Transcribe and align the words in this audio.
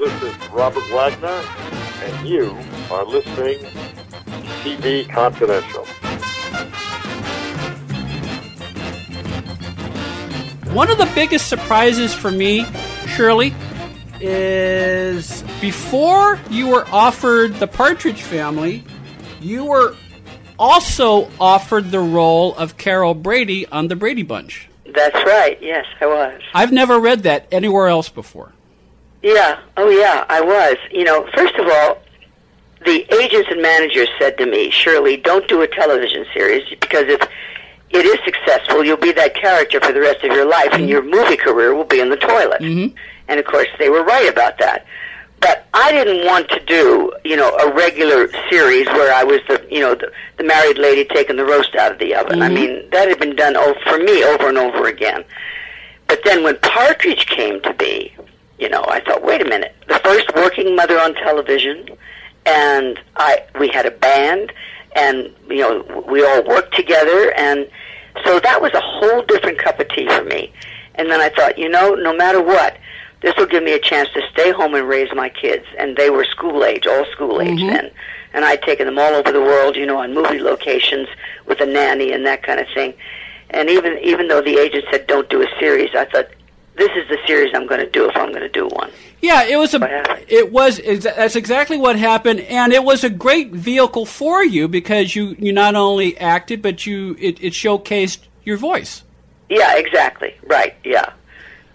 Hello, 0.00 0.16
this 0.20 0.36
is 0.36 0.50
Robert 0.50 0.88
Wagner, 0.92 1.42
and 2.04 2.28
you 2.28 2.56
are 2.88 3.04
listening 3.04 3.58
to 3.58 4.48
TV 4.62 5.08
Confidential. 5.08 5.84
One 10.72 10.88
of 10.88 10.98
the 10.98 11.10
biggest 11.16 11.48
surprises 11.48 12.14
for 12.14 12.30
me, 12.30 12.64
Shirley, 13.08 13.52
is 14.20 15.42
before 15.60 16.38
you 16.48 16.68
were 16.68 16.86
offered 16.92 17.54
the 17.54 17.66
Partridge 17.66 18.22
Family, 18.22 18.84
you 19.40 19.64
were 19.64 19.96
also 20.60 21.28
offered 21.40 21.90
the 21.90 21.98
role 21.98 22.54
of 22.54 22.76
Carol 22.76 23.14
Brady 23.14 23.66
on 23.66 23.88
the 23.88 23.96
Brady 23.96 24.22
Bunch. 24.22 24.68
That's 24.94 25.16
right. 25.26 25.60
Yes, 25.60 25.86
I 26.00 26.06
was. 26.06 26.40
I've 26.54 26.70
never 26.70 27.00
read 27.00 27.24
that 27.24 27.48
anywhere 27.50 27.88
else 27.88 28.08
before. 28.08 28.52
Yeah. 29.22 29.58
Oh, 29.76 29.88
yeah, 29.90 30.24
I 30.28 30.40
was. 30.40 30.76
You 30.90 31.04
know, 31.04 31.28
first 31.36 31.54
of 31.56 31.66
all, 31.66 31.98
the 32.84 33.04
agents 33.14 33.48
and 33.50 33.60
managers 33.60 34.08
said 34.18 34.38
to 34.38 34.46
me, 34.46 34.70
Shirley, 34.70 35.16
don't 35.16 35.46
do 35.48 35.62
a 35.62 35.66
television 35.68 36.24
series 36.32 36.68
because 36.80 37.06
if 37.08 37.20
it 37.90 38.04
is 38.06 38.18
successful, 38.24 38.84
you'll 38.84 38.96
be 38.96 39.12
that 39.12 39.34
character 39.34 39.80
for 39.80 39.92
the 39.92 40.00
rest 40.00 40.22
of 40.22 40.30
your 40.32 40.44
life, 40.48 40.68
and 40.72 40.88
your 40.88 41.02
movie 41.02 41.36
career 41.36 41.74
will 41.74 41.84
be 41.84 42.00
in 42.00 42.10
the 42.10 42.16
toilet. 42.16 42.60
Mm-hmm. 42.60 42.94
And 43.28 43.40
of 43.40 43.46
course, 43.46 43.68
they 43.78 43.88
were 43.88 44.04
right 44.04 44.28
about 44.28 44.58
that. 44.58 44.86
But 45.40 45.66
I 45.72 45.92
didn't 45.92 46.26
want 46.26 46.48
to 46.50 46.60
do, 46.64 47.12
you 47.24 47.36
know, 47.36 47.56
a 47.56 47.72
regular 47.72 48.28
series 48.50 48.86
where 48.88 49.14
I 49.14 49.22
was 49.24 49.40
the, 49.48 49.64
you 49.70 49.80
know, 49.80 49.94
the, 49.94 50.10
the 50.36 50.44
married 50.44 50.78
lady 50.78 51.04
taking 51.04 51.36
the 51.36 51.44
roast 51.44 51.74
out 51.76 51.92
of 51.92 51.98
the 51.98 52.14
oven. 52.14 52.42
I 52.42 52.48
Mhm. 52.48 52.54
mean, 52.54 52.90
that 52.90 53.08
had 53.08 53.18
been 53.20 53.36
done 53.36 53.54
oh, 53.56 53.74
for 53.88 53.98
me 53.98 54.22
over 54.24 54.48
and 54.48 54.58
over 54.58 54.86
again. 54.86 55.24
But 56.08 56.24
then 56.24 56.42
when 56.42 56.56
Partridge 56.58 57.26
came 57.26 57.60
to 57.62 57.72
be, 57.74 58.12
you 58.58 58.68
know, 58.68 58.84
I 58.88 59.00
thought, 59.00 59.22
wait 59.22 59.40
a 59.40 59.48
minute, 59.48 59.74
the 59.88 59.98
first 60.04 60.34
working 60.34 60.74
mother 60.74 60.98
on 60.98 61.14
television, 61.14 61.88
and 62.46 62.98
I 63.16 63.44
we 63.58 63.68
had 63.68 63.86
a 63.86 63.90
band, 63.90 64.52
and 64.96 65.30
you 65.48 65.58
know, 65.58 66.04
we 66.08 66.24
all 66.24 66.42
worked 66.44 66.74
together, 66.74 67.32
and 67.36 67.68
so 68.24 68.40
that 68.40 68.60
was 68.60 68.72
a 68.74 68.80
whole 68.80 69.22
different 69.22 69.58
cup 69.58 69.78
of 69.80 69.88
tea 69.90 70.08
for 70.08 70.24
me. 70.24 70.52
And 70.96 71.10
then 71.10 71.20
I 71.20 71.28
thought, 71.28 71.56
you 71.58 71.68
know, 71.68 71.94
no 71.94 72.12
matter 72.12 72.42
what, 72.42 72.76
this 73.20 73.34
will 73.36 73.46
give 73.46 73.62
me 73.62 73.72
a 73.72 73.78
chance 73.78 74.08
to 74.14 74.22
stay 74.32 74.50
home 74.50 74.74
and 74.74 74.88
raise 74.88 75.08
my 75.14 75.28
kids. 75.28 75.64
And 75.78 75.96
they 75.96 76.10
were 76.10 76.24
school 76.24 76.64
age, 76.64 76.86
all 76.88 77.04
school 77.12 77.40
age 77.40 77.60
Mhm. 77.60 77.70
then. 77.70 77.90
And 78.34 78.44
I'd 78.44 78.62
taken 78.62 78.86
them 78.86 78.98
all 78.98 79.14
over 79.14 79.30
the 79.30 79.40
world, 79.40 79.76
you 79.76 79.86
know, 79.86 79.98
on 79.98 80.12
movie 80.12 80.40
locations 80.40 81.08
with 81.46 81.60
a 81.60 81.66
nanny 81.66 82.12
and 82.12 82.26
that 82.26 82.42
kind 82.42 82.58
of 82.58 82.66
thing. 82.74 82.94
And 83.50 83.70
even 83.70 83.98
even 84.00 84.26
though 84.28 84.40
the 84.42 84.58
agent 84.58 84.84
said 84.90 85.06
don't 85.06 85.28
do 85.28 85.40
a 85.42 85.48
series, 85.60 85.94
I 85.94 86.04
thought 86.06 86.28
this 86.78 86.90
is 86.96 87.08
the 87.08 87.18
series 87.26 87.52
I'm 87.54 87.66
going 87.66 87.80
to 87.80 87.90
do 87.90 88.08
if 88.08 88.16
I'm 88.16 88.30
going 88.30 88.42
to 88.42 88.48
do 88.48 88.66
one. 88.68 88.90
Yeah, 89.20 89.42
it 89.44 89.56
was 89.56 89.74
a. 89.74 90.24
It 90.28 90.52
was. 90.52 90.78
That's 90.78 91.34
exactly 91.36 91.76
what 91.76 91.98
happened, 91.98 92.40
and 92.40 92.72
it 92.72 92.84
was 92.84 93.02
a 93.02 93.10
great 93.10 93.50
vehicle 93.50 94.06
for 94.06 94.44
you 94.44 94.68
because 94.68 95.16
you 95.16 95.34
you 95.38 95.52
not 95.52 95.74
only 95.74 96.16
acted, 96.18 96.62
but 96.62 96.86
you 96.86 97.16
it, 97.18 97.42
it 97.42 97.52
showcased 97.52 98.20
your 98.44 98.56
voice. 98.56 99.02
Yeah, 99.48 99.76
exactly. 99.76 100.34
Right. 100.46 100.74
Yeah. 100.84 101.12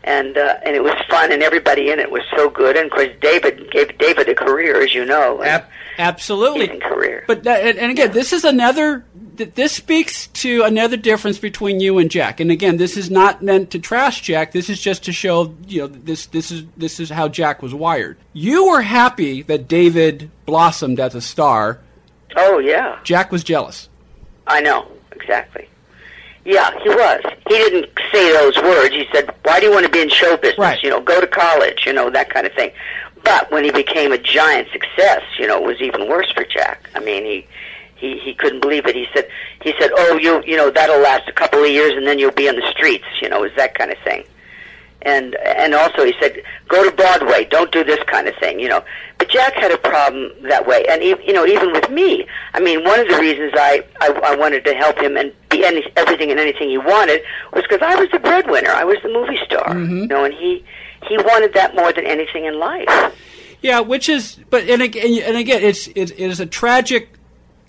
And 0.06 0.38
uh, 0.38 0.58
and 0.66 0.76
it 0.76 0.84
was 0.84 0.94
fun, 1.10 1.32
and 1.32 1.44
everybody 1.44 1.90
in 1.90 2.00
it 2.00 2.12
was 2.12 2.24
so 2.36 2.50
good. 2.50 2.76
And 2.78 2.86
of 2.86 2.92
course, 2.92 3.10
David 3.22 3.72
gave 3.72 3.98
David 3.98 4.30
a 4.30 4.36
career, 4.36 4.82
as 4.82 4.94
you 4.94 5.06
know, 5.06 5.42
Ab- 5.44 5.66
absolutely. 5.98 6.80
career. 6.80 7.24
But 7.28 7.44
that, 7.44 7.64
and, 7.66 7.78
and 7.78 7.92
again, 7.92 8.12
this 8.12 8.34
is 8.34 8.44
another. 8.44 9.06
Th- 9.38 9.54
This 9.56 9.72
speaks 9.74 10.28
to 10.28 10.64
another 10.64 10.98
difference 10.98 11.38
between 11.38 11.80
you 11.80 11.98
and 12.00 12.10
Jack. 12.10 12.40
And 12.40 12.52
again, 12.52 12.78
this 12.78 12.98
is 12.98 13.10
not 13.10 13.42
meant 13.42 13.72
to 13.72 13.80
trash 13.80 14.22
Jack. 14.22 14.52
This 14.52 14.70
is 14.70 14.82
just 14.82 15.04
to 15.06 15.12
show 15.12 15.54
you 15.68 15.82
know 15.82 15.88
this 15.88 16.26
this 16.28 16.52
is 16.52 16.64
this 16.78 17.00
is 17.00 17.10
how 17.10 17.28
Jack 17.28 17.62
was 17.62 17.74
wired. 17.74 18.18
You 18.34 18.68
were 18.68 18.82
happy 18.82 19.42
that 19.44 19.68
David 19.68 20.30
blossomed 20.46 21.00
as 21.00 21.16
a 21.16 21.22
star. 21.22 21.80
oh 22.36 22.60
yeah, 22.60 23.00
Jack 23.04 23.32
was 23.32 23.44
jealous. 23.44 23.90
I 24.48 24.62
know 24.62 24.88
exactly. 25.12 25.68
Yeah, 26.46 26.72
he 26.84 26.90
was. 26.90 27.22
He 27.48 27.56
didn't 27.56 27.90
say 28.12 28.34
those 28.34 28.58
words. 28.58 28.94
He 28.94 29.06
said, 29.14 29.34
"Why 29.44 29.60
do 29.62 29.68
you 29.68 29.72
want 29.72 29.86
to 29.86 29.92
be 29.92 30.02
in 30.02 30.10
show 30.10 30.36
business? 30.38 30.58
Right. 30.58 30.82
You 30.84 30.90
know, 30.90 31.00
go 31.00 31.22
to 31.22 31.28
college. 31.28 31.86
You 31.86 31.94
know, 31.94 32.10
that 32.10 32.30
kind 32.30 32.46
of 32.46 32.54
thing." 32.54 32.72
But 33.24 33.50
when 33.52 33.64
he 33.64 33.72
became 33.72 34.12
a 34.12 34.18
giant 34.18 34.68
success, 34.74 35.22
you 35.40 35.48
know, 35.48 35.56
it 35.58 35.64
was 35.64 35.80
even 35.80 36.10
worse 36.10 36.30
for 36.34 36.44
Jack. 36.44 36.90
I 36.94 37.00
mean, 37.00 37.24
he 37.24 37.48
he 38.04 38.20
he 38.20 38.34
couldn't 38.34 38.60
believe 38.60 38.86
it. 38.86 38.96
He 38.96 39.08
said 39.16 39.28
he 39.62 39.74
said, 39.80 39.92
"Oh, 39.96 40.18
you 40.18 40.44
you 40.46 40.58
know, 40.58 40.70
that'll 40.70 41.00
last 41.00 41.30
a 41.30 41.34
couple 41.34 41.64
of 41.64 41.70
years, 41.70 41.94
and 41.96 42.06
then 42.06 42.20
you'll 42.20 42.32
be 42.32 42.48
in 42.48 42.56
the 42.56 42.68
streets." 42.70 43.06
You 43.22 43.30
know, 43.30 43.44
is 43.44 43.52
that 43.56 43.76
kind 43.76 43.92
of 43.92 43.98
thing. 44.04 44.26
And 45.04 45.36
and 45.36 45.74
also 45.74 46.04
he 46.04 46.14
said, 46.20 46.44
"Go 46.68 46.84
to 46.90 46.96
Broadway. 46.96 47.46
Don't 47.46 47.72
do 47.72 47.84
this 47.84 48.00
kind 48.08 48.28
of 48.28 48.36
thing." 48.36 48.60
You 48.60 48.70
know. 48.70 48.84
But 49.18 49.30
Jack 49.30 49.54
had 49.54 49.72
a 49.72 49.78
problem 49.78 50.32
that 50.44 50.68
way, 50.68 50.86
and 50.90 51.02
ev- 51.02 51.22
you 51.26 51.34
know, 51.34 51.46
even 51.46 51.72
with 51.72 51.90
me. 51.90 52.26
I 52.54 52.60
mean, 52.60 52.84
one 52.84 53.00
of 53.00 53.08
the 53.08 53.18
reasons 53.18 53.54
I 53.56 53.84
I, 54.02 54.08
I 54.32 54.36
wanted 54.36 54.66
to 54.66 54.74
help 54.74 54.98
him 55.00 55.16
and 55.16 55.32
be 55.50 55.66
any, 55.66 55.84
everything 55.96 56.30
and 56.32 56.40
anything 56.40 56.70
he 56.70 56.78
wanted 56.78 57.22
was 57.54 57.64
because 57.64 57.82
I 57.82 57.96
was 57.96 58.10
the 58.12 58.20
breadwinner. 58.20 58.72
I 58.72 58.84
was 58.84 58.98
the 59.02 59.10
movie 59.10 59.40
star. 59.46 59.70
Mm-hmm. 59.76 59.98
You 59.98 60.08
know, 60.08 60.26
and 60.26 60.34
he 60.34 60.64
he 61.08 61.18
wanted 61.18 61.54
that 61.54 61.76
more 61.76 61.94
than 61.94 62.06
anything 62.06 62.46
in 62.46 62.60
life. 62.60 63.14
Yeah, 63.62 63.80
which 63.80 64.10
is, 64.10 64.38
but 64.50 64.70
and 64.70 64.82
again, 64.82 65.24
and 65.24 65.38
again, 65.38 65.64
it's 65.64 65.88
it, 65.88 66.12
it 66.12 66.20
is 66.20 66.42
a 66.42 66.46
tragic 66.46 67.13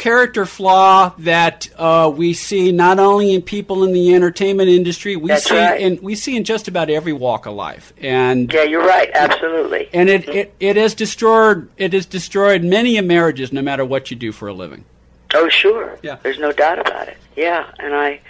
character 0.04 0.44
flaw 0.44 1.14
that 1.16 1.66
uh, 1.78 2.12
we 2.14 2.34
see 2.34 2.70
not 2.72 2.98
only 2.98 3.32
in 3.32 3.40
people 3.40 3.84
in 3.84 3.92
the 3.94 4.14
entertainment 4.14 4.68
industry, 4.68 5.16
we 5.16 5.28
That's 5.28 5.48
see 5.48 5.56
right. 5.56 5.80
in 5.80 5.98
we 6.02 6.14
see 6.14 6.36
in 6.36 6.44
just 6.44 6.68
about 6.68 6.90
every 6.90 7.14
walk 7.14 7.46
of 7.46 7.54
life, 7.54 7.94
and 8.02 8.52
Yeah, 8.52 8.64
you're 8.64 8.84
right. 8.86 9.08
Absolutely. 9.14 9.88
and 9.94 10.10
it, 10.10 10.28
it 10.28 10.54
it 10.60 10.76
has 10.76 10.94
destroyed 10.94 11.70
it 11.78 11.94
has 11.94 12.04
destroyed 12.04 12.62
many 12.62 12.98
a 12.98 13.02
marriages, 13.02 13.50
no 13.50 13.62
matter 13.62 13.82
what 13.82 14.10
you 14.10 14.16
do 14.16 14.30
for 14.30 14.46
a 14.48 14.52
living. 14.52 14.84
Oh, 15.32 15.48
sure. 15.48 15.98
Yeah. 16.02 16.18
There's 16.22 16.38
no 16.38 16.52
doubt 16.52 16.78
about 16.80 17.08
it. 17.08 17.16
Yeah, 17.34 17.68
and 17.78 17.94
I, 17.94 18.20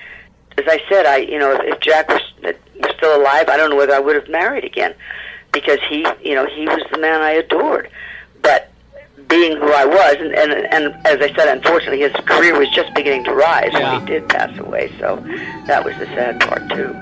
as 0.56 0.64
I 0.68 0.80
said, 0.88 1.06
I, 1.06 1.16
you 1.16 1.40
know, 1.40 1.52
if, 1.56 1.74
if 1.74 1.80
Jack 1.80 2.08
was, 2.08 2.22
was 2.42 2.54
still 2.96 3.20
alive, 3.20 3.48
I 3.48 3.56
don't 3.56 3.70
know 3.70 3.76
whether 3.76 3.94
I 3.94 3.98
would 3.98 4.14
have 4.14 4.28
married 4.28 4.62
again, 4.64 4.94
because 5.52 5.80
he, 5.88 6.06
you 6.22 6.34
know, 6.36 6.46
he 6.46 6.66
was 6.66 6.82
the 6.92 6.98
man 6.98 7.20
I 7.20 7.32
adored. 7.32 7.90
But 8.40 8.70
being 9.28 9.56
who 9.56 9.68
I 9.72 9.84
was, 9.84 10.16
and 10.18 10.34
and, 10.34 10.52
and 10.52 11.06
as 11.06 11.20
I 11.20 11.34
said, 11.34 11.48
unfortunately, 11.56 12.00
his 12.00 12.12
career 12.26 12.58
was 12.58 12.68
just 12.70 12.92
beginning 12.94 13.24
to 13.24 13.34
rise 13.34 13.70
Yeah. 13.72 13.92
when 13.98 14.00
he 14.00 14.06
did 14.14 14.28
pass 14.28 14.56
away. 14.58 14.92
So 14.98 15.16
that 15.66 15.84
was 15.84 15.96
the 15.98 16.06
sad 16.06 16.40
part 16.40 16.68
too. 16.70 16.94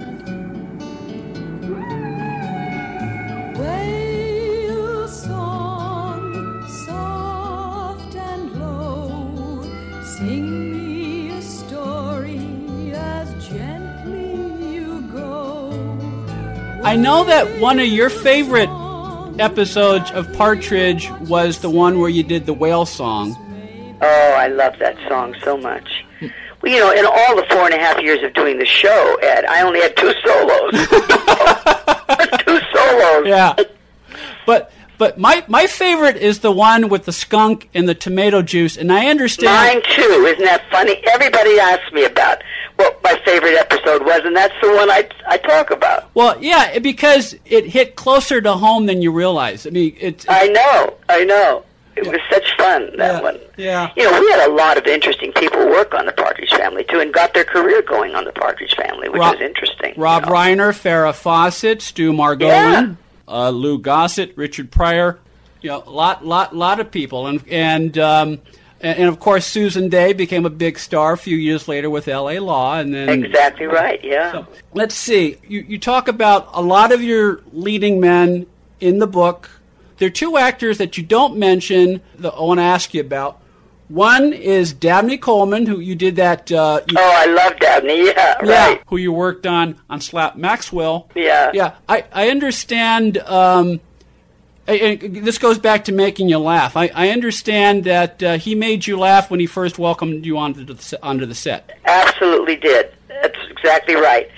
Whale 3.72 5.08
song, 5.08 6.66
soft 6.86 8.14
and 8.14 8.52
low, 8.60 9.62
sing 10.02 10.72
me 10.72 11.30
a 11.38 11.42
story 11.42 12.92
as 12.94 13.28
gently 13.48 14.74
you 14.74 15.00
go. 15.12 15.70
I 16.84 16.96
know 16.96 17.24
that 17.24 17.60
one 17.60 17.78
of 17.78 17.86
your 17.86 18.10
favorite 18.10 18.68
episodes 19.40 20.10
of 20.12 20.32
Partridge 20.34 21.10
was 21.22 21.60
the 21.60 21.70
one 21.70 21.98
where 21.98 22.10
you 22.10 22.22
did 22.22 22.46
the 22.46 22.54
whale 22.54 22.86
song. 22.86 23.36
Oh, 24.00 24.34
I 24.36 24.48
love 24.48 24.78
that 24.78 24.96
song 25.08 25.34
so 25.42 25.56
much. 25.56 26.04
Well, 26.62 26.72
you 26.72 26.78
know, 26.78 26.92
in 26.92 27.04
all 27.04 27.36
the 27.36 27.46
four 27.50 27.64
and 27.66 27.74
a 27.74 27.78
half 27.78 28.00
years 28.00 28.22
of 28.22 28.34
doing 28.34 28.58
the 28.58 28.66
show, 28.66 29.16
Ed, 29.22 29.44
I 29.46 29.62
only 29.62 29.80
had 29.80 29.96
two 29.96 30.12
solos. 30.24 30.72
two 32.44 32.60
solos. 32.72 33.26
Yeah. 33.26 33.54
But 34.46 34.72
but 34.98 35.18
my 35.18 35.44
my 35.48 35.66
favorite 35.66 36.16
is 36.16 36.40
the 36.40 36.52
one 36.52 36.88
with 36.88 37.04
the 37.04 37.12
skunk 37.12 37.68
and 37.74 37.88
the 37.88 37.94
tomato 37.94 38.42
juice, 38.42 38.76
and 38.76 38.92
I 38.92 39.06
understand. 39.06 39.52
Mine 39.52 39.82
too. 39.94 40.26
Isn't 40.26 40.44
that 40.44 40.62
funny? 40.70 41.02
Everybody 41.06 41.58
asks 41.58 41.92
me 41.92 42.04
about 42.04 42.42
what 42.82 43.02
my 43.02 43.20
favorite 43.24 43.56
episode 43.56 44.02
was, 44.04 44.20
and 44.24 44.34
that's 44.36 44.54
the 44.62 44.70
one 44.72 44.90
I 44.90 45.08
I 45.28 45.38
talk 45.38 45.70
about. 45.70 46.10
Well, 46.14 46.36
yeah, 46.42 46.78
because 46.78 47.34
it 47.46 47.66
hit 47.66 47.96
closer 47.96 48.40
to 48.40 48.52
home 48.54 48.86
than 48.86 49.02
you 49.02 49.12
realize. 49.12 49.66
I 49.66 49.70
mean, 49.70 49.96
it's 50.00 50.26
I 50.28 50.46
know. 50.48 50.96
I 51.08 51.24
know. 51.24 51.64
It 51.94 52.06
was 52.06 52.20
such 52.30 52.56
fun 52.56 52.96
that 52.96 53.16
Yeah, 53.16 53.20
one. 53.20 53.38
yeah. 53.58 53.90
You 53.98 54.10
know, 54.10 54.18
we 54.18 54.30
had 54.30 54.48
a 54.48 54.52
lot 54.54 54.78
of 54.78 54.86
interesting 54.86 55.30
people 55.32 55.60
work 55.66 55.92
on 55.92 56.06
the 56.06 56.12
Partridge 56.12 56.50
Family 56.50 56.84
too, 56.84 57.00
and 57.00 57.12
got 57.12 57.34
their 57.34 57.44
career 57.44 57.82
going 57.82 58.14
on 58.14 58.24
the 58.24 58.32
Partridge 58.32 58.74
Family, 58.76 59.10
which 59.10 59.20
Rob- 59.20 59.34
was 59.34 59.42
interesting. 59.42 59.92
you 59.96 60.02
Rob 60.02 60.22
know. 60.24 60.30
Reiner, 60.32 60.72
Farrah 60.72 61.14
Fawcett, 61.14 61.82
Stu 61.82 62.12
Margolin, 62.14 62.96
uh, 63.28 63.50
Lou 63.50 63.78
Gossett, 63.78 64.32
Richard 64.36 64.70
Pryor. 64.70 65.18
You 65.60 65.68
know, 65.70 65.82
a 65.86 65.90
lot, 65.90 66.24
lot, 66.24 66.56
lot 66.56 66.80
of 66.80 66.90
people, 66.90 67.26
and 67.26 67.44
and 67.50 67.96
um, 67.98 68.40
and, 68.82 68.98
and 68.98 69.08
of 69.08 69.18
course 69.20 69.46
Susan 69.46 69.88
Dey 69.88 70.12
became 70.12 70.44
a 70.44 70.50
big 70.50 70.78
star 70.78 71.12
a 71.12 71.18
few 71.18 71.36
years 71.36 71.68
later 71.68 71.88
with 71.88 72.08
L.A. 72.08 72.38
Law, 72.38 72.78
and 72.78 72.92
then 72.92 73.08
Exactly 73.24 73.66
right. 73.66 74.02
Yeah. 74.04 74.32
So, 74.32 74.46
let's 74.74 74.94
see. 74.94 75.38
You, 75.48 75.64
you 75.68 75.78
talk 75.78 76.08
about 76.08 76.48
a 76.52 76.60
lot 76.62 76.92
of 76.92 77.02
your 77.02 77.40
leading 77.52 78.00
men 78.00 78.46
in 78.80 78.98
the 78.98 79.06
book. 79.06 79.48
There 79.98 80.08
are 80.08 80.10
two 80.10 80.36
actors 80.36 80.78
that 80.78 80.96
you 80.96 81.04
don't 81.04 81.36
mention 81.36 82.00
that 82.18 82.34
I 82.34 82.40
want 82.40 82.58
to 82.58 82.64
ask 82.64 82.92
you 82.92 83.00
about. 83.00 83.38
One 83.88 84.32
is 84.32 84.72
Dabney 84.72 85.18
Coleman, 85.18 85.66
who 85.66 85.78
you 85.78 85.94
did 85.94 86.16
that. 86.16 86.50
Uh, 86.50 86.80
you, 86.88 86.96
Oh, 86.98 87.12
I 87.14 87.26
love 87.26 87.58
Dabney. 87.60 88.06
Yeah, 88.06 88.36
yeah, 88.42 88.66
right. 88.68 88.82
who 88.86 88.96
you 88.96 89.12
worked 89.12 89.46
on 89.46 89.76
on 89.90 90.00
Slap 90.00 90.34
Maxwell. 90.34 91.10
Yeah. 91.14 91.50
Yeah, 91.52 91.74
I, 91.88 92.04
I 92.10 92.30
understand. 92.30 93.18
Um, 93.18 93.80
And- 94.66 95.00
this 95.24 95.38
goes 95.38 95.58
back 95.58 95.84
to 95.86 95.92
making 95.92 96.28
you 96.28 96.38
laugh. 96.38 96.76
I, 96.76 96.90
I 96.94 97.08
understand 97.10 97.84
that 97.84 98.22
uh, 98.22 98.38
he 98.38 98.54
made 98.54 98.86
you 98.86 98.98
laugh 98.98 99.30
when 99.30 99.40
he 99.40 99.46
first 99.46 99.78
welcomed 99.78 100.24
you 100.24 100.38
onto 100.38 100.64
the, 100.64 100.98
onto 101.02 101.26
the 101.26 101.34
set. 101.34 101.78
Absolutely 101.84 102.56
did. 102.56 102.92
That's 103.08 103.38
exactly 103.50 103.94
right. 103.96 104.30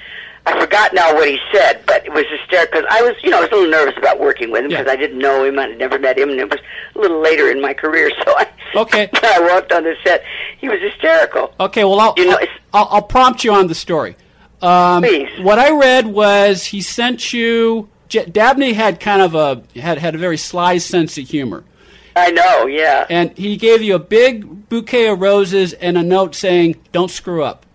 I 0.46 0.60
forgot 0.60 0.92
now 0.92 1.14
what 1.14 1.26
he 1.28 1.38
said, 1.52 1.82
but 1.86 2.04
it 2.04 2.12
was 2.12 2.24
hysterical 2.28 2.80
because 2.82 2.86
I 2.90 3.00
was, 3.02 3.14
you 3.22 3.30
know, 3.30 3.38
I 3.38 3.40
was 3.42 3.50
a 3.50 3.54
little 3.54 3.70
nervous 3.70 3.96
about 3.96 4.20
working 4.20 4.50
with 4.50 4.64
him 4.64 4.70
Yeah. 4.70 4.82
because 4.82 4.92
I 4.92 4.96
didn't 4.96 5.18
know 5.18 5.42
him, 5.44 5.58
I 5.58 5.68
had 5.68 5.78
never 5.78 5.98
met 5.98 6.18
him, 6.18 6.28
and 6.28 6.38
it 6.38 6.50
was 6.50 6.60
a 6.94 6.98
little 6.98 7.20
later 7.22 7.50
in 7.50 7.60
my 7.62 7.72
career. 7.74 8.10
So 8.24 8.34
I, 8.36 8.48
Okay. 8.74 9.08
I 9.22 9.40
walked 9.40 9.72
on 9.72 9.84
the 9.84 9.94
set, 10.04 10.22
he 10.58 10.68
was 10.68 10.80
hysterical. 10.80 11.54
Okay, 11.60 11.84
well, 11.84 12.00
I'll, 12.00 12.14
You 12.16 12.26
know, 12.26 12.38
I'll, 12.38 12.48
I'll, 12.74 12.88
I'll 12.96 13.02
prompt 13.02 13.42
you 13.44 13.52
on 13.54 13.68
the 13.68 13.74
story. 13.74 14.16
Um, 14.60 15.02
Please. 15.02 15.28
What 15.40 15.58
I 15.58 15.70
read 15.70 16.06
was 16.08 16.64
he 16.64 16.80
sent 16.82 17.32
you. 17.32 17.88
J- 18.08 18.26
Dabney 18.26 18.72
had 18.74 19.00
kind 19.00 19.22
of 19.22 19.34
a 19.34 19.62
had 19.78 19.98
had 19.98 20.14
a 20.14 20.18
very 20.18 20.36
sly 20.36 20.78
sense 20.78 21.16
of 21.18 21.28
humor, 21.28 21.64
I 22.16 22.30
know, 22.30 22.66
yeah. 22.66 23.06
and 23.10 23.36
he 23.36 23.56
gave 23.56 23.82
you 23.82 23.94
a 23.94 23.98
big 23.98 24.68
bouquet 24.68 25.08
of 25.08 25.20
roses 25.20 25.72
and 25.74 25.96
a 25.98 26.02
note 26.02 26.34
saying, 26.34 26.76
"Don't 26.92 27.10
screw 27.10 27.42
up." 27.42 27.66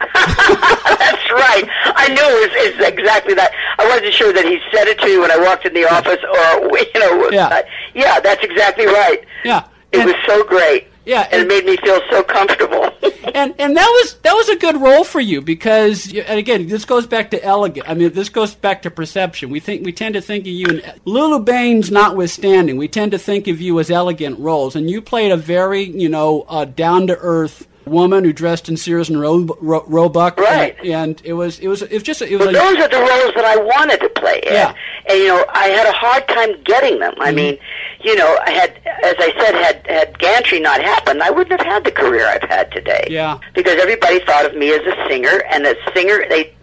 That's 0.00 1.30
right. 1.30 1.64
I 1.96 2.08
knew 2.08 2.22
it 2.22 2.50
was 2.50 2.74
it's 2.74 2.88
exactly 2.88 3.34
that. 3.34 3.52
I 3.78 3.86
wasn't 3.88 4.12
sure 4.14 4.32
that 4.32 4.44
he 4.44 4.58
said 4.72 4.88
it 4.88 4.98
to 5.00 5.06
me 5.06 5.18
when 5.18 5.30
I 5.30 5.36
walked 5.38 5.66
in 5.66 5.74
the 5.74 5.84
office, 5.84 6.18
or 6.22 6.78
you 6.78 7.00
know, 7.00 7.30
Yeah. 7.30 7.48
I- 7.48 7.64
yeah, 7.94 8.20
that's 8.20 8.42
exactly 8.42 8.86
right. 8.86 9.24
Yeah, 9.44 9.64
It 9.92 10.00
and, 10.00 10.06
was 10.06 10.16
so 10.26 10.44
great. 10.44 10.88
Yeah, 11.04 11.22
and, 11.30 11.32
and- 11.32 11.42
it 11.42 11.48
made 11.48 11.64
me 11.64 11.76
feel 11.78 12.00
so 12.10 12.22
comfortable. 12.22 12.90
and 13.34 13.54
and 13.58 13.76
that 13.76 13.88
was 13.88 14.14
that 14.22 14.34
was 14.34 14.48
a 14.48 14.56
good 14.56 14.76
role 14.80 15.04
for 15.04 15.20
you 15.20 15.40
because 15.40 16.12
and 16.12 16.38
again 16.38 16.66
this 16.68 16.84
goes 16.84 17.06
back 17.06 17.30
to 17.30 17.42
elegant. 17.44 17.88
I 17.88 17.94
mean 17.94 18.12
this 18.12 18.28
goes 18.28 18.54
back 18.54 18.82
to 18.82 18.90
perception. 18.90 19.50
We 19.50 19.60
think 19.60 19.84
we 19.84 19.92
tend 19.92 20.14
to 20.14 20.20
think 20.20 20.42
of 20.42 20.48
you 20.48 20.66
and 20.68 20.94
Lulu 21.04 21.40
Baines 21.40 21.90
notwithstanding, 21.90 22.76
we 22.76 22.88
tend 22.88 23.12
to 23.12 23.18
think 23.18 23.48
of 23.48 23.60
you 23.60 23.78
as 23.80 23.90
elegant 23.90 24.38
roles, 24.38 24.76
and 24.76 24.90
you 24.90 25.00
played 25.02 25.32
a 25.32 25.36
very 25.36 25.82
you 25.82 26.08
know 26.08 26.44
uh, 26.48 26.64
down 26.64 27.06
to 27.08 27.16
earth 27.18 27.66
woman 27.86 28.24
who 28.24 28.32
dressed 28.32 28.68
in 28.68 28.76
Sears 28.76 29.08
and 29.08 29.20
Ro- 29.20 29.56
Ro- 29.60 29.84
Roebuck. 29.86 30.38
Right. 30.38 30.76
And, 30.80 30.88
and 30.88 31.22
it 31.24 31.32
was 31.32 31.58
it 31.58 31.68
was 31.68 31.82
it 31.82 31.92
was 31.92 32.02
just 32.02 32.22
it 32.22 32.36
was 32.36 32.46
But 32.46 32.54
like, 32.54 32.62
those 32.62 32.84
are 32.84 32.88
the 32.88 32.98
roles 32.98 33.34
that 33.34 33.44
I 33.44 33.56
wanted 33.56 34.00
to 34.00 34.08
play. 34.10 34.40
Ed. 34.40 34.52
Yeah. 34.52 34.74
And 35.08 35.18
you 35.18 35.28
know, 35.28 35.44
I 35.50 35.66
had 35.66 35.86
a 35.86 35.92
hard 35.92 36.28
time 36.28 36.62
getting 36.64 36.98
them. 37.00 37.14
I 37.18 37.28
mm-hmm. 37.28 37.36
mean, 37.36 37.58
you 38.02 38.14
know, 38.16 38.38
I 38.46 38.50
had, 38.50 38.70
as 39.04 39.16
I 39.18 39.32
said, 39.38 39.54
had 39.54 39.86
had 39.86 40.18
Gantry 40.18 40.60
not 40.60 40.80
happened, 40.80 41.22
I 41.22 41.30
wouldn't 41.30 41.60
have 41.60 41.66
had 41.66 41.84
the 41.84 41.92
career 41.92 42.26
I've 42.26 42.48
had 42.48 42.70
today. 42.70 43.06
Yeah. 43.10 43.38
Because 43.54 43.80
everybody 43.80 44.20
thought 44.20 44.46
of 44.46 44.56
me 44.56 44.72
as 44.72 44.80
a 44.86 45.08
singer, 45.08 45.42
and 45.50 45.66
as 45.66 45.76
singer, 45.94 46.24
they. 46.28 46.54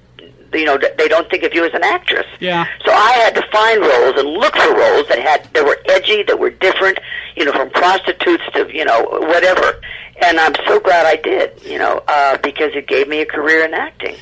You 0.52 0.66
know, 0.66 0.80
they 0.98 1.08
don't 1.08 1.30
think 1.30 1.44
of 1.44 1.54
you 1.54 1.64
as 1.64 1.76
an 1.76 1.84
actress. 1.84 2.26
Yeah. 2.40 2.66
So 2.84 2.92
I 2.92 3.12
had 3.12 3.36
to 3.36 3.44
find 3.52 3.82
roles 3.82 4.16
and 4.18 4.28
look 4.30 4.56
for 4.56 4.74
roles 4.74 5.08
that 5.10 5.20
had 5.20 5.48
that 5.54 5.64
were 5.64 5.78
edgy, 5.88 6.24
that 6.24 6.40
were 6.40 6.50
different. 6.50 6.98
You 7.36 7.46
know, 7.46 7.52
from 7.52 7.70
prostitutes 7.70 8.44
to 8.54 8.68
you 8.76 8.84
know 8.84 9.04
whatever. 9.04 9.80
And 10.22 10.40
I'm 10.40 10.56
so 10.68 10.80
glad 10.80 11.06
I 11.06 11.16
did. 11.16 11.62
You 11.64 11.80
know, 11.80 12.04
uh, 12.08 12.38
because 12.38 12.72
it 12.76 12.88
gave 12.88 13.08
me 13.08 13.22
a 13.22 13.26
career 13.26 13.66
in 13.66 13.74
acting. 13.74 14.16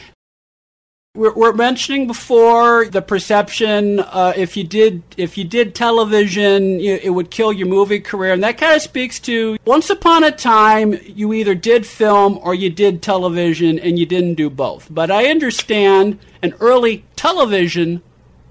we're, 1.17 1.33
we're 1.33 1.53
mentioning 1.53 2.07
before 2.07 2.85
the 2.85 3.01
perception 3.01 3.99
uh, 3.99 4.33
if 4.37 4.55
you 4.55 4.63
did 4.63 5.01
if 5.17 5.37
you 5.37 5.43
did 5.43 5.73
television 5.73 6.79
you, 6.79 6.99
it 7.01 7.09
would 7.09 7.31
kill 7.31 7.51
your 7.51 7.67
movie 7.67 7.99
career 7.99 8.33
and 8.33 8.43
that 8.43 8.57
kind 8.57 8.75
of 8.75 8.81
speaks 8.81 9.19
to 9.19 9.57
once 9.65 9.89
upon 9.89 10.23
a 10.23 10.31
time 10.31 10.95
you 11.03 11.33
either 11.33 11.55
did 11.55 11.85
film 11.85 12.39
or 12.43 12.53
you 12.53 12.69
did 12.69 13.01
television 13.01 13.79
and 13.79 13.97
you 13.97 14.05
didn't 14.05 14.35
do 14.35 14.49
both 14.49 14.87
but 14.91 15.09
i 15.09 15.25
understand 15.25 16.19
an 16.43 16.53
early 16.59 17.03
television 17.15 18.01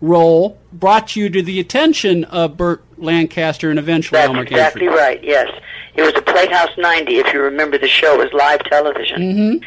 role 0.00 0.58
brought 0.72 1.14
you 1.16 1.30
to 1.30 1.42
the 1.42 1.60
attention 1.60 2.24
of 2.24 2.56
burt 2.56 2.82
lancaster 2.98 3.70
and 3.70 3.78
eventually 3.78 4.18
That's 4.18 4.28
elmer 4.28 4.42
exactly 4.42 4.88
right. 4.88 5.22
Yes, 5.22 5.48
it 5.96 6.02
was 6.02 6.12
a 6.14 6.22
Playhouse 6.22 6.76
90. 6.76 7.16
If 7.16 7.32
you 7.32 7.40
remember, 7.40 7.78
the 7.78 7.88
show 7.88 8.16
was 8.18 8.32
live 8.32 8.62
television, 8.64 9.20
mm-hmm. 9.20 9.64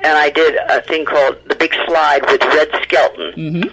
and 0.00 0.18
I 0.18 0.30
did 0.30 0.56
a 0.68 0.82
thing 0.82 1.04
called 1.04 1.38
The 1.48 1.54
Big 1.54 1.74
Slide 1.86 2.22
with 2.30 2.42
Red 2.42 2.68
Skelton, 2.82 3.32
mm-hmm. 3.32 3.68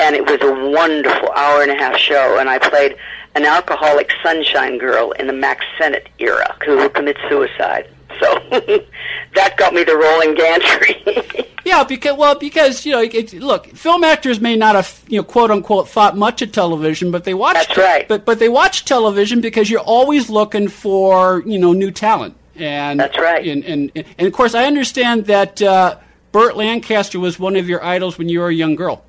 and 0.00 0.16
it 0.16 0.24
was 0.24 0.40
a 0.42 0.70
wonderful 0.70 1.30
hour 1.36 1.62
and 1.62 1.70
a 1.70 1.76
half 1.76 1.96
show. 1.96 2.38
And 2.38 2.48
I 2.48 2.58
played 2.58 2.96
an 3.34 3.44
alcoholic 3.44 4.10
sunshine 4.22 4.78
girl 4.78 5.12
in 5.12 5.26
the 5.26 5.32
Mack 5.32 5.60
Sennett 5.78 6.08
era 6.18 6.56
who 6.64 6.88
commits 6.90 7.20
suicide. 7.28 7.88
So 8.20 8.38
that 9.34 9.56
got 9.56 9.74
me 9.74 9.84
the 9.84 9.96
role 9.96 10.20
in 10.20 10.34
Gantry. 10.34 11.46
Yeah, 11.64 11.84
because 11.84 12.18
well, 12.18 12.34
because 12.34 12.84
you 12.84 12.90
know, 12.90 13.02
it, 13.02 13.32
look, 13.34 13.68
film 13.68 14.02
actors 14.02 14.40
may 14.40 14.56
not 14.56 14.74
have 14.74 15.00
you 15.06 15.18
know, 15.18 15.22
quote 15.22 15.52
unquote, 15.52 15.88
thought 15.88 16.16
much 16.16 16.42
of 16.42 16.50
television, 16.50 17.12
but 17.12 17.22
they 17.22 17.34
watch. 17.34 17.54
That's 17.54 17.76
right. 17.76 18.08
But 18.08 18.24
but 18.24 18.40
they 18.40 18.48
watch 18.48 18.84
television 18.84 19.40
because 19.40 19.70
you're 19.70 19.78
always 19.78 20.28
looking 20.28 20.66
for 20.66 21.44
you 21.46 21.60
know 21.60 21.72
new 21.72 21.92
talent. 21.92 22.34
And 22.56 22.98
That's 22.98 23.16
right. 23.16 23.46
And 23.46 23.64
and 23.64 23.92
and 23.94 24.26
of 24.26 24.32
course, 24.32 24.56
I 24.56 24.64
understand 24.64 25.26
that 25.26 25.62
uh, 25.62 25.98
Burt 26.32 26.56
Lancaster 26.56 27.20
was 27.20 27.38
one 27.38 27.54
of 27.54 27.68
your 27.68 27.82
idols 27.84 28.18
when 28.18 28.28
you 28.28 28.40
were 28.40 28.48
a 28.48 28.54
young 28.54 28.74
girl. 28.74 29.04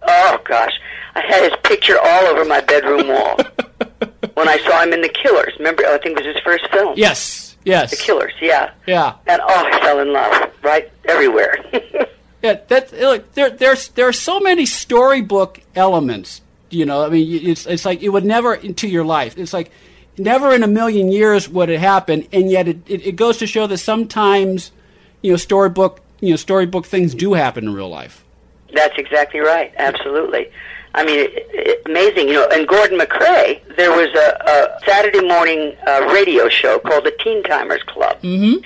oh 0.00 0.40
gosh, 0.46 0.72
I 1.14 1.20
had 1.20 1.42
his 1.50 1.60
picture 1.64 1.98
all 2.02 2.24
over 2.28 2.46
my 2.46 2.62
bedroom 2.62 3.08
wall 3.08 3.36
when 4.34 4.48
I 4.48 4.56
saw 4.64 4.82
him 4.82 4.94
in 4.94 5.02
The 5.02 5.10
Killers. 5.10 5.52
Remember, 5.58 5.84
I 5.84 5.98
think 5.98 6.18
it 6.18 6.24
was 6.24 6.34
his 6.34 6.42
first 6.42 6.66
film. 6.70 6.94
Yes. 6.96 7.49
Yes. 7.64 7.90
The 7.90 7.96
Killers. 7.96 8.32
Yeah. 8.40 8.72
Yeah. 8.86 9.16
And 9.26 9.40
oh, 9.42 9.46
I 9.48 9.80
fell 9.80 10.00
in 10.00 10.12
love 10.12 10.50
right 10.62 10.90
everywhere. 11.04 11.56
Yeah, 12.42 12.54
that 12.68 12.92
look 12.92 13.32
there. 13.34 13.50
There's 13.50 13.88
there 13.88 14.08
are 14.08 14.12
so 14.12 14.40
many 14.40 14.64
storybook 14.64 15.60
elements. 15.74 16.40
You 16.70 16.86
know, 16.86 17.04
I 17.04 17.10
mean, 17.10 17.46
it's 17.46 17.66
it's 17.66 17.84
like 17.84 18.02
it 18.02 18.08
would 18.08 18.24
never 18.24 18.54
into 18.54 18.88
your 18.88 19.04
life. 19.04 19.36
It's 19.36 19.52
like 19.52 19.70
never 20.16 20.54
in 20.54 20.62
a 20.62 20.66
million 20.66 21.12
years 21.12 21.48
would 21.48 21.68
it 21.68 21.80
happen, 21.80 22.26
and 22.32 22.50
yet 22.50 22.68
it, 22.68 22.78
it, 22.86 23.06
it 23.08 23.16
goes 23.16 23.38
to 23.38 23.46
show 23.46 23.66
that 23.66 23.78
sometimes, 23.78 24.72
you 25.20 25.32
know, 25.32 25.36
storybook 25.36 26.00
you 26.20 26.30
know 26.30 26.36
storybook 26.36 26.86
things 26.86 27.14
do 27.14 27.34
happen 27.34 27.64
in 27.64 27.74
real 27.74 27.90
life. 27.90 28.24
That's 28.72 28.96
exactly 28.96 29.40
right. 29.40 29.74
Absolutely. 29.76 30.50
I 30.94 31.04
mean, 31.04 31.20
it, 31.20 31.32
it, 31.52 31.82
amazing. 31.86 32.28
You 32.28 32.34
know, 32.34 32.48
and 32.48 32.66
Gordon 32.66 32.98
MacRae, 32.98 33.60
there 33.76 33.90
was 33.90 34.08
a, 34.14 34.50
a 34.50 34.80
Saturday 34.84 35.20
morning 35.26 35.76
uh, 35.86 36.10
radio 36.12 36.48
show 36.48 36.78
called 36.78 37.04
the 37.04 37.14
Teen 37.22 37.42
Timers 37.44 37.82
Club, 37.84 38.20
mm-hmm. 38.22 38.64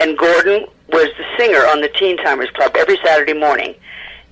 and 0.00 0.16
Gordon 0.16 0.66
was 0.92 1.08
the 1.18 1.24
singer 1.36 1.66
on 1.66 1.80
the 1.80 1.88
Teen 1.88 2.16
Timers 2.18 2.50
Club 2.50 2.76
every 2.76 2.98
Saturday 3.04 3.32
morning, 3.32 3.74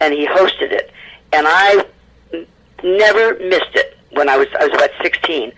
and 0.01 0.15
he 0.15 0.27
hosted 0.27 0.71
it. 0.71 0.93
And 1.33 1.47
I 1.49 1.85
n- 2.33 2.47
never 2.85 3.35
missed 3.39 3.75
it 3.75 3.97
when 4.11 4.29
I 4.29 4.37
was 4.37 4.47
I 4.59 4.67
was 4.67 4.75
about 4.75 4.91
sixteen, 5.03 5.53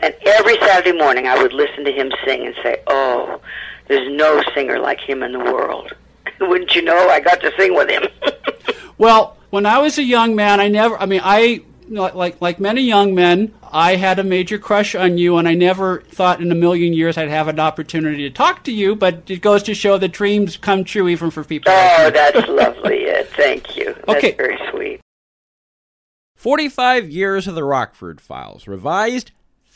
and 0.00 0.14
every 0.26 0.58
Saturday 0.58 0.96
morning 0.96 1.26
I 1.26 1.40
would 1.40 1.52
listen 1.52 1.84
to 1.84 1.92
him 1.92 2.12
sing 2.26 2.46
and 2.46 2.54
say, 2.62 2.82
"Oh, 2.86 3.40
there's 3.88 4.10
no 4.12 4.42
singer 4.54 4.78
like 4.78 5.00
him 5.00 5.22
in 5.22 5.32
the 5.32 5.38
world." 5.38 5.92
Wouldn't 6.48 6.74
you 6.74 6.82
know? 6.82 7.08
I 7.08 7.20
got 7.20 7.40
to 7.42 7.52
sing 7.58 7.74
with 7.74 7.88
him. 7.90 8.04
Well, 8.98 9.38
when 9.48 9.64
I 9.64 9.78
was 9.78 9.96
a 9.96 10.02
young 10.02 10.36
man, 10.36 10.60
I 10.60 10.68
never. 10.68 10.94
I 11.00 11.06
mean, 11.06 11.22
I 11.24 11.62
like 11.88 12.38
like 12.42 12.60
many 12.60 12.82
young 12.82 13.14
men, 13.14 13.54
I 13.72 13.96
had 13.96 14.18
a 14.18 14.22
major 14.22 14.58
crush 14.58 14.94
on 14.94 15.16
you, 15.16 15.38
and 15.38 15.48
I 15.48 15.54
never 15.54 16.02
thought 16.02 16.42
in 16.42 16.52
a 16.52 16.54
million 16.54 16.92
years 16.92 17.16
I'd 17.16 17.30
have 17.30 17.48
an 17.48 17.58
opportunity 17.58 18.28
to 18.28 18.30
talk 18.30 18.62
to 18.64 18.70
you. 18.72 18.94
But 18.94 19.22
it 19.30 19.40
goes 19.40 19.62
to 19.62 19.74
show 19.74 19.96
that 19.96 20.08
dreams 20.12 20.58
come 20.58 20.84
true 20.84 21.08
even 21.08 21.30
for 21.30 21.44
people. 21.44 21.72
like 21.72 21.90
Oh, 21.98 22.04
you. 22.04 22.10
that's 22.12 22.46
lovely, 22.48 23.06
Ed. 23.06 23.26
Thank 23.30 23.74
you. 23.74 23.94
That's 24.06 24.18
Okay. 24.18 24.32
very 24.32 24.58
sweet. 24.70 25.00
45 26.36 27.08
Years 27.08 27.46
of 27.48 27.54
the 27.54 27.64
Rockford 27.64 28.20
Files, 28.20 28.68
revised 28.68 29.30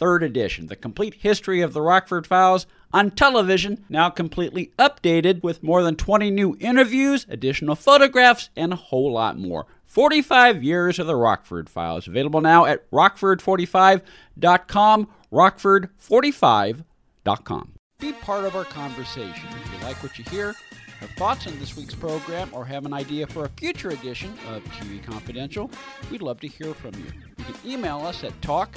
third 0.05 0.23
edition. 0.23 0.67
The 0.67 0.77
complete 0.77 1.15
history 1.15 1.63
of 1.63 1.73
the 1.73 1.81
Rockford 1.81 2.27
Files 2.27 2.67
on 2.93 3.13
television, 3.13 3.87
now 3.89 4.11
completely 4.11 4.71
updated 4.79 5.43
with 5.43 5.63
more 5.63 5.83
than 5.83 5.97
20 5.97 6.31
new 6.31 6.59
interviews, 6.61 7.25
additional 7.31 7.75
photographs, 7.75 8.51
and 8.55 8.75
a 8.75 8.77
whole 8.77 9.13
lot 9.13 9.39
more. 9.39 9.65
45 9.87 10.63
Years 10.63 10.99
of 10.99 11.07
the 11.07 11.17
Rockford 11.17 11.71
Files, 11.71 12.07
available 12.07 12.43
now 12.43 12.67
at 12.67 12.91
rockford45.com, 12.91 15.09
rockford45.com. 15.33 17.73
Be 17.99 18.13
part 18.13 18.45
of 18.45 18.55
our 18.55 18.65
conversation. 18.65 19.49
If 19.65 19.73
you 19.73 19.79
like 19.87 20.03
what 20.03 20.19
you 20.19 20.25
hear, 20.25 20.55
have 21.01 21.11
thoughts 21.13 21.47
on 21.47 21.59
this 21.59 21.79
week's 21.79 21.95
program, 21.95 22.51
or 22.53 22.67
have 22.67 22.85
an 22.85 22.93
idea 22.93 23.27
for 23.27 23.47
a 23.47 23.51
future 23.59 23.89
edition 23.89 24.35
of 24.51 24.63
TV 24.65 25.03
Confidential, 25.03 25.71
we'd 26.11 26.21
love 26.21 26.41
to 26.41 26.49
hear 26.49 26.75
from 26.75 26.93
you. 26.97 27.07
You 27.39 27.45
can 27.45 27.55
email 27.65 28.01
us 28.01 28.23
at 28.23 28.43
talk 28.43 28.77